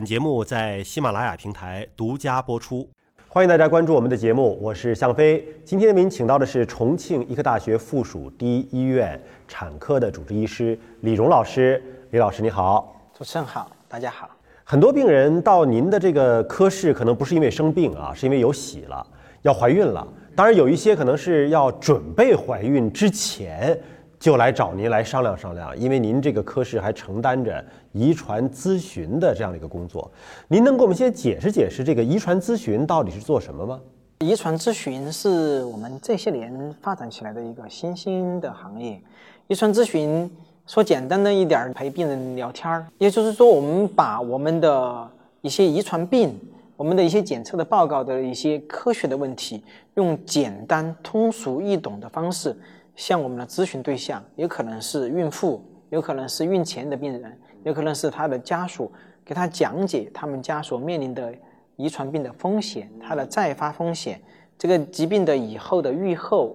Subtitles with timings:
[0.00, 2.88] 本节目在喜马拉雅平台独家播出，
[3.28, 5.46] 欢迎大家关注我们的节目，我是向飞。
[5.62, 11.82] 今天为您请到的是重庆医科大学附属第一医院产科的主治医师李荣老师。
[12.12, 14.30] 李老师你好，主持人好，大家好。
[14.64, 19.06] 很多病人到您的这个科室，可能不是因为生病啊，是因为有喜了，
[19.42, 20.08] 要怀孕了。
[20.34, 23.78] 当然有一些可能是要准备怀孕之前。
[24.20, 30.08] 就来找您来商量商量，因为您这个科室还承担着遗传咨询的这样的一个工作，
[30.46, 33.80] 您能给我们先解释解释这个遗传咨询到底是做什么吗？
[34.18, 39.00] 遗传咨询是我们这些年发展起来的一个新兴的行业。
[39.48, 40.30] 遗传咨询
[40.66, 46.38] 说简单的一点，陪病人聊天儿，也就是说，我们把我们的一些遗传病、
[46.76, 49.64] 我们的一些检测的报告的一些科学的问题，
[49.94, 52.54] 用简单、通俗易懂的方式。
[53.00, 58.92] 向我们的咨询对象，有可能是孕妇，有可能是孕前的病人，有可能是他的家属，
[59.24, 61.34] 给他讲解他们家所面临的
[61.76, 64.20] 遗传病的风险，他的再发风险，
[64.58, 66.54] 这个疾病的以后的预后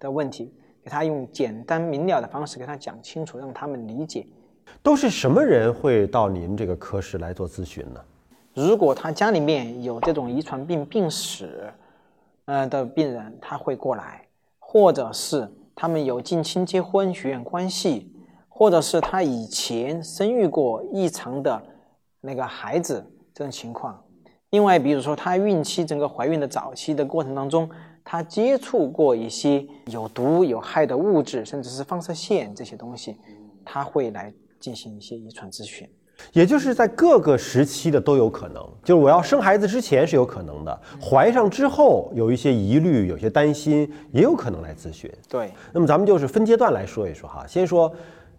[0.00, 4.26] 的问题，给他用简单明了的方式给他讲清楚，让他们理解。
[4.82, 8.00] 都是什么人会到您这个科室来做咨询呢？
[8.54, 11.72] 如果他家里面有这种遗传病病史，
[12.46, 14.26] 呃的病人，他会过来，
[14.58, 15.48] 或者是。
[15.76, 18.10] 他们有近亲结婚、血缘关系，
[18.48, 21.62] 或者是他以前生育过异常的
[22.22, 24.02] 那个孩子这种情况。
[24.50, 27.68] 另外，比如说他孕期整个怀孕的早期的过程当中，
[28.02, 33.18] 他接触过一些有毒有害的物质，甚至是放射线这些东西，
[33.62, 35.86] 他会来进行一些遗传咨询。
[36.32, 45.10] 也就是在各个时期的都有可能，就是我要生孩子之前是有可能的，怀上之后有一些疑虑、有些担心，也有可能来咨询。
[45.28, 47.46] 对，那么咱们就是分阶段来说一说哈。
[47.46, 47.92] 先说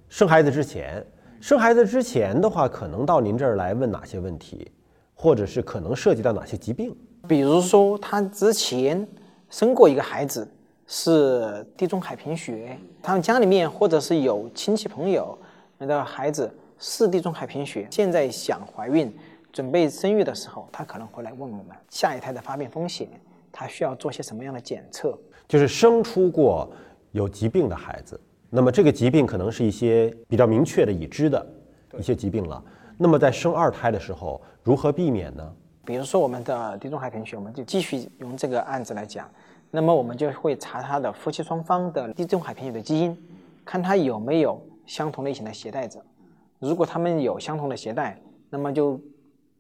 [0.10, 1.04] 生孩子之前，
[1.40, 4.72] 生孩子之前的话，可能到您这儿来问哪些问题，
[5.14, 6.96] 或者是可能涉及到哪些疾病？
[7.28, 9.08] 比如说他之前
[9.50, 10.48] 生过一个孩子
[10.88, 15.38] 是地中海贫血，他们家里面或者是有亲戚朋友
[15.78, 16.52] 那个孩子。
[16.80, 19.12] 是地中海贫血，现在想怀孕、
[19.52, 23.08] 准备生育的时候，他可能会来问我们下一胎的发病风险，
[23.52, 25.18] 他需要做些什么样的检测？
[25.48, 26.70] 就是生出过
[27.12, 31.46] 有疾病的孩子，那么这个疾病可能是一些比较明确的已知的
[31.98, 32.64] 一些疾病了。
[32.98, 35.54] 那么在生二胎的时候，如何避免呢？
[35.86, 39.30] 比如说我们的地中海贫血，我们就继续用这个案子来讲，
[39.72, 43.18] 那么我们就会查他的夫妻双方的地中海贫血的基因，
[43.64, 46.04] 看他有没有相同类型的携带者。
[46.60, 48.20] 如果他们有相同的携带，
[48.50, 49.00] 那么就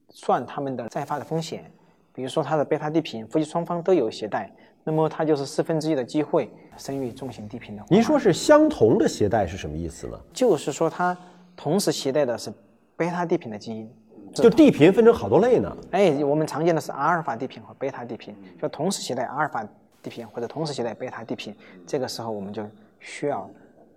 [0.10, 1.72] 算他们的再发的风险。
[2.14, 4.52] 比如说他的贝塔地贫，夫妻双方都有携带，
[4.84, 7.84] 那么他就是四分之一的机会生育重型地贫的。
[7.90, 10.20] 您说是相同的携带是什么意思呢？
[10.34, 11.16] 就是说他
[11.56, 12.52] 同时携带的是
[12.96, 13.88] 贝塔地贫的基因。
[14.34, 15.78] 就地贫分成好多类呢？
[15.92, 19.64] 哎，我们常见的是阿尔法地贫和贝塔地贫，就同时携带阿尔法
[20.02, 21.56] 地贫或者同时携带贝塔地贫，
[21.86, 22.64] 这个时候我们就
[23.00, 23.50] 需要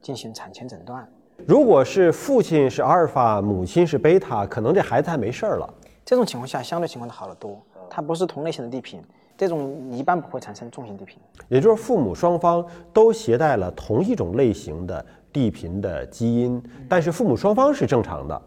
[0.02, 1.06] 进行产前诊断。
[1.46, 5.74] 如果是父亲是阿尔法，母亲是贝塔，可能这孩子还没事儿了。
[6.04, 7.60] 这种情况下，相对情况的好得多。
[7.88, 9.02] 它不是同类型的地贫，
[9.36, 11.18] 这种一般不会产生重型地贫。
[11.48, 18.40] 也就是父母双方都携带了同一种类型的地贫的基因，但是父母双方是正常的，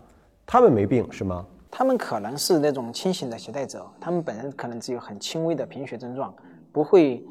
[0.46, 1.46] 他们没病是吗？
[1.70, 6.34] 他们可能是那种轻型的携带者，他们本人可能只有很轻微的贫血症状，
[6.72, 7.24] 不会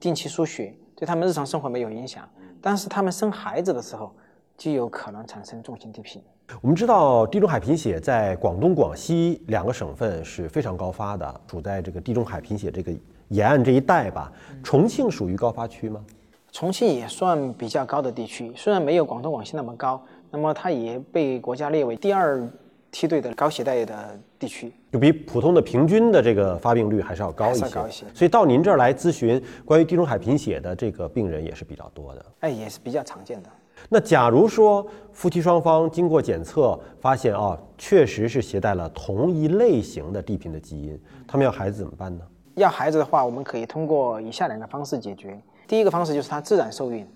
[0.00, 2.26] 定期输血，对他们日常生活没有影响。
[2.62, 4.12] 但是他们生孩子的时候。
[4.58, 6.20] 就有可能产生重型地贫。
[6.60, 12.92] 我们知道地中海贫血在广东、广西两个省份是非常高发的，处在这个地中海贫血这个
[13.28, 14.32] 沿岸这一带吧。
[14.62, 16.04] 重庆属于高发区吗？
[16.50, 22.42] 重庆也算比较高的地区，虽然没有广东、广西那么高，那么它也被国家列为第二
[22.90, 27.68] 梯队的高血带的地区，就比普通的平均的这个发病率还是要高一些。
[27.68, 28.06] 高一些。
[28.14, 32.26] 所以到您这儿来咨询关于地中海贫血的这个病人也是比较多的。
[32.40, 33.50] 哎，也是比较常见的。
[33.88, 42.24] 那假如说夫妻双方经过检测发现啊，确实是携带了同一类型的地贫的基因，他们要孩子怎么办呢？
[42.54, 45.40] 要孩子的话，我们可以通过以下两个方式解决。
[45.66, 47.06] 第一个方式就是他自然受孕，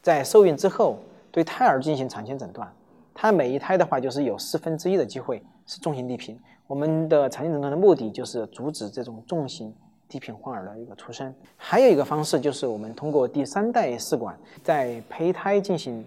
[0.00, 0.98] 在受孕之后
[1.30, 2.72] 对胎儿进行产前诊断，
[3.12, 6.38] 他每一胎的话就是有四分之一的机会是重型地贫。
[6.66, 9.74] 我们的产前诊断的目的就是阻止这种重型
[10.12, 11.34] 地贫患儿的一个出生。
[11.56, 16.04] 还有一个方式就是我们通过第三代试管在胚胎进行。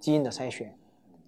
[0.00, 0.72] 基因的筛选，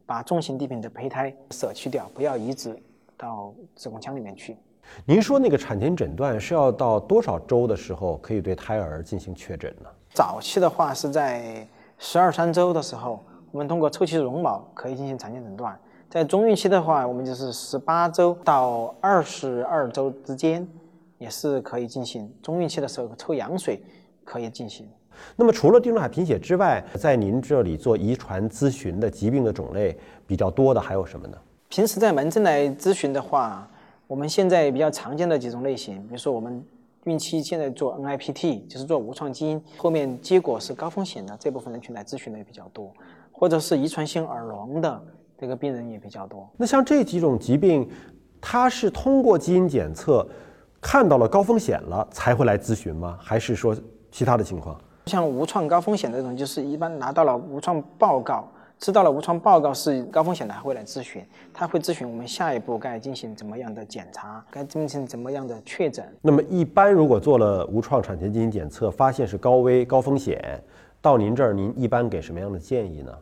[0.06, 2.81] 把重型低频的胚胎舍去掉，不要移植
[3.17, 4.56] 到子宫腔里面去。
[5.05, 9.88] 您说那个产前诊断是要到多少周的时候可以对胎儿进行确诊呢？
[10.15, 11.67] 早期的话是在
[11.99, 15.77] 十二三周的时候，我们通过抽取绒毛可以进行产前诊断。
[16.09, 20.65] 在中孕期的话，我们就是十八周到二十二周之间，
[21.20, 23.81] 也是可以进行中孕期的时候抽羊水
[24.25, 24.88] 可以进行。
[25.37, 29.94] 那么除了地中海贫血之外，在您这里做遗传咨询的疾病的种类
[30.26, 31.37] 比较多的还有什么呢？
[31.69, 33.70] 平时在门诊来咨询的话，
[34.06, 36.64] 我们现在比较常见的几种类型，比如说我们
[37.05, 42.90] 孕期现在做 NIPT，就是做无创基因，后面结果是高风险的这部分人群来咨询的也比较多，
[43.31, 45.00] 或者是遗传性耳聋的。
[45.38, 46.46] 这个病人也比较多。
[46.58, 47.88] 那像这几种疾病，
[48.43, 50.28] 它是通过基因检测
[50.81, 53.19] 看到了高风险了才会来咨询吗？
[53.21, 53.77] 还是说
[54.11, 54.81] 其他的情况？
[55.06, 58.49] 像无创高风险这种，就是一般拿到了无创报告，
[58.79, 61.23] 知道了无创报告是高风险的，还会来咨询。
[61.53, 66.05] 他会咨询我们下一步该进行怎么样的检查，该进行怎么样的确诊。
[66.23, 70.62] 那么一般如果做了无创产前基因检测，发现是高危高风险，
[71.03, 73.12] 到您这儿您一般给什么样的建议呢？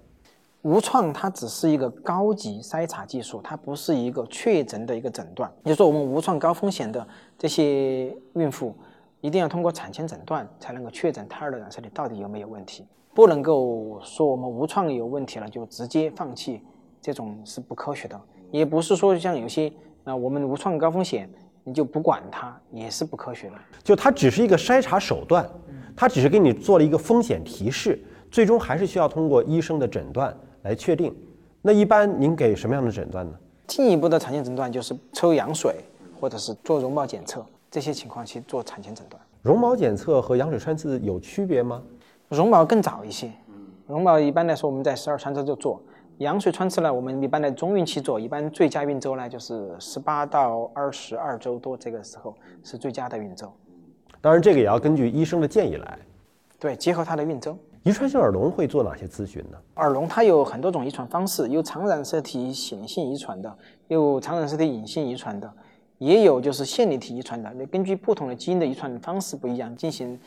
[0.62, 5.50] 无创它只是一个高级筛查技术，它不是一个确诊的一个诊断。
[5.62, 7.06] 也就是说，我们无创高风险的
[7.38, 8.74] 这些孕妇，
[9.20, 12.84] 一定要通过产前诊断才能够确诊胎儿的染色体到底有没有问题。
[13.14, 16.60] 不能够说我们无创有问题了就直接放弃，
[17.00, 18.20] 这种是不科学的。
[18.50, 19.72] 也不是说像有些
[20.04, 21.30] 啊，我们无创高风险
[21.62, 23.54] 你就不管它，也是不科学的。
[23.84, 25.48] 就它只是一个筛查手段，
[25.96, 30.36] 它只是给你做了一个风险提示，最终还是需要通过医生的诊断。
[30.62, 31.14] 来确定，
[31.62, 33.32] 那一般您给什么样的诊断呢？
[33.66, 35.76] 进一步的产前诊断就是抽羊水，
[36.18, 39.20] 或者是做绒毛检测，这些情况去做产前诊断。
[39.42, 41.82] 绒毛检测和羊水穿刺有区别吗？
[42.28, 43.30] 绒毛更早一些，
[43.86, 45.80] 绒毛一般来说我们在十二三周就做，
[46.18, 52.34] 羊水穿刺呢，我们一般在中孕期做，一般最佳孕周呢就是十八到二十二周多，这个时候
[52.64, 53.52] 是最佳的孕周。
[54.20, 55.98] 当然，这个也要根据医生的建议来。
[56.58, 57.56] 对，结合他的孕周。
[57.84, 59.56] 遗传性耳聋会做哪些咨询呢？
[59.76, 65.50] 耳聋它有很多种遗传方式，有常染色体显性遗传的，有常染色体隐性遗传的，
[65.98, 67.50] 也有就是线粒体遗传的。
[67.54, 70.18] 那根据不同的基因的遗传方式不一样，进行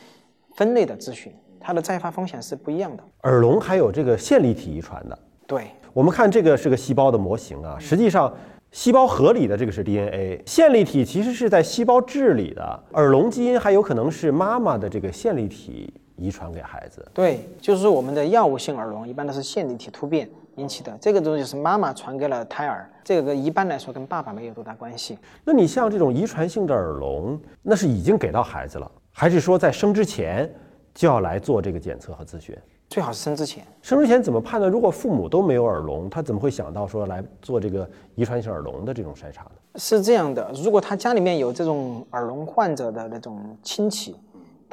[0.54, 3.04] 分类的咨询，它的再发风险是不一样的。
[3.24, 5.18] 耳聋还有这个线粒体遗传的。
[5.46, 8.32] 对，我们看这个是个细胞的模型啊，实际上
[8.72, 12.82] 细胞核里的这个是 DNA，线粒体其实是在细胞质里的。
[12.94, 15.92] 耳聋基因还有可能是妈妈的这个线粒体。
[16.22, 20.96] 遗传给孩子，对，就是我们的药物性耳聋，一般都是线粒体突变引起的。
[21.00, 25.18] 这个东西是妈妈传给了胎儿，这个一般来说跟爸爸没有多大关系。
[25.44, 30.48] 那你像这种遗传性的耳聋，那是已经给到孩子了，还是说在生之前
[30.94, 32.56] 就要来做这个检测和咨询？
[32.88, 33.64] 最好是生之前。
[33.80, 34.70] 生之前怎么判断？
[34.70, 39.50] 如果父母都没有耳聋，他怎么会想到说来做这个遗传性耳聋的这种筛查呢？
[39.74, 44.14] 是这样的，如果他家里面有这种耳聋患者的那种亲戚。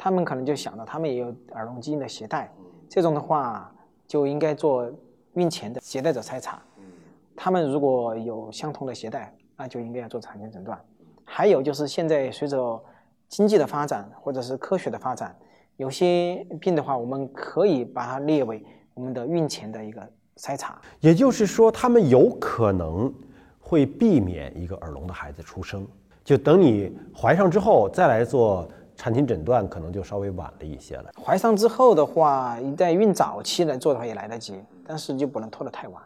[0.02, 2.50] 他们可能就想到，他们也有耳聋基因的携带，
[2.88, 3.70] 这种的话
[4.06, 4.90] 就应该做
[5.34, 6.58] 孕前的携带者筛查。
[7.36, 10.80] 他们如果有相同的携带，那就应该要做产前诊断。
[11.22, 12.82] 还有就是现在随着
[13.28, 15.36] 经济的发展或者是科学的发展，
[15.76, 18.64] 有些病的话，我们可以把它列为
[18.94, 20.00] 我们的孕前的一个
[20.38, 20.80] 筛查。
[21.00, 23.12] 也就是说，他们有可能
[23.58, 25.86] 会避免一个耳聋的孩子出生，
[26.24, 28.66] 就等你怀上之后再来做。
[29.00, 31.10] 产前诊断可能就稍微晚了一些了。
[31.24, 36.02] 怀上之后的话，你在孕早期来做的话也来得及，但是就不能拖得太晚，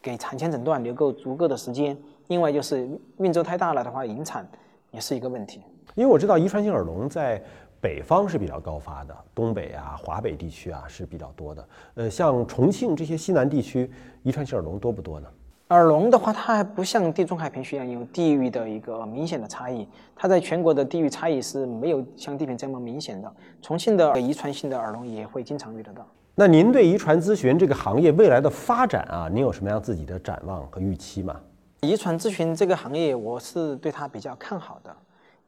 [0.00, 1.94] 给产前诊断留够足够的时间。
[2.28, 4.48] 另外就是孕周太大了的话，引产
[4.90, 5.60] 也是一个问题。
[5.94, 7.42] 因为我知道遗传性耳聋在
[7.82, 11.68] 北方是比较高发的，东北啊、华北地区啊是比较多的。
[11.96, 13.90] 呃，像重庆这些西南地区，
[14.22, 15.28] 遗传性耳聋多不多呢？
[15.68, 19.86] 耳聋的话，它还不像地中海贫血一样有地域的一个明显的差异。
[20.16, 23.30] 它在全国的地域差异是没有像地贫这么明显的。
[23.60, 26.06] 重庆的遗传性的耳聋也会经常遇得到。
[26.34, 31.38] 那您对遗传咨询这个行业未来的发展啊，您有什么样自己的展望和预期吗？
[31.82, 34.96] 遗传咨询这个行业，我是对它比较看好的，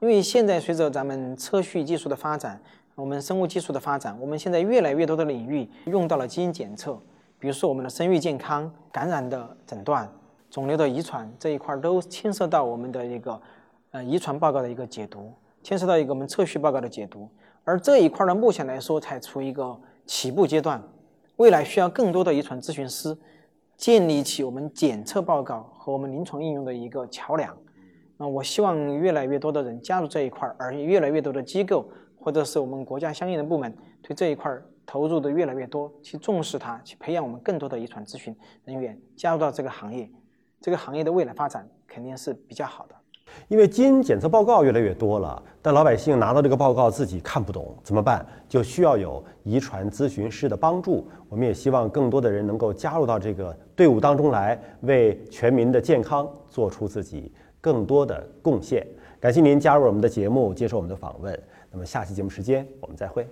[0.01, 2.61] 因为现在随着咱们测序技术的发展，
[2.95, 7.01] 我们生物技术的发展，我们现在越来越多的领域用到了基因检测。
[7.41, 10.07] 比如说我们的生育健康、感染的诊断、
[10.51, 13.41] 肿瘤的遗传这一块都牵涉到我们的一个
[13.93, 15.33] 呃遗传报告的一个解读，
[15.63, 17.27] 牵涉到一个我们测序报告的解读。
[17.65, 20.83] 而这一块呢，目前来说才处于一个起步阶段，
[21.37, 23.17] 未来需要更多的遗传咨询师
[23.75, 27.57] 建立起我们检测报告和我们临床应用的一个桥梁。
[28.19, 31.89] 那我希望越来越多的人加入这一块，而越来越多的机构
[32.21, 34.55] 或者是我们国家相应的部门对这一块。
[34.87, 38.35] 投入的越来越多，去重视它，去培养我们更多的遗传咨询
[38.65, 40.11] 人员加入到这个行业，
[40.61, 42.95] 这个行业的未来发展肯定是比较好的。
[43.47, 48.27] 因为基因检测报告越来越多了，但老百姓拿到这个报告自己看不懂，怎么办？
[48.49, 51.09] 就需要有遗传咨询师的帮助。
[51.29, 58.85] 我们也希望更多的人能够加入到这个队伍当中来，为全民的健康做出自己更多的贡献。
[59.21, 61.41] 感谢您加入我们的节目，接受我们的访问。
[61.71, 63.25] 那么下期节目时间我们再会。